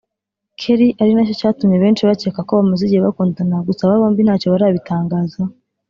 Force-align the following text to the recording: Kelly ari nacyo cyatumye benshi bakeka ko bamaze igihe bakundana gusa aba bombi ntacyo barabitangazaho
Kelly 0.59 0.87
ari 1.01 1.11
nacyo 1.13 1.33
cyatumye 1.39 1.77
benshi 1.83 2.07
bakeka 2.09 2.39
ko 2.47 2.51
bamaze 2.59 2.81
igihe 2.83 3.01
bakundana 3.07 3.65
gusa 3.67 3.81
aba 3.83 4.01
bombi 4.01 4.21
ntacyo 4.23 4.47
barabitangazaho 4.53 5.51